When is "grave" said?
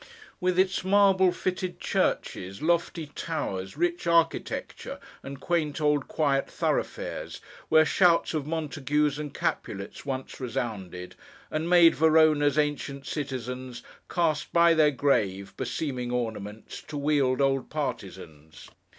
14.89-15.55